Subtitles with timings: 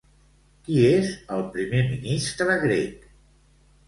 [0.69, 3.05] Qui és el primer ministre grec?